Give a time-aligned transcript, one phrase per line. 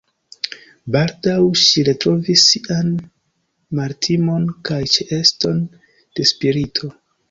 [0.95, 2.91] Baldaŭ ŝi retrovis sian
[3.83, 5.65] maltimon kaj ĉeeston
[5.99, 6.97] de spirito.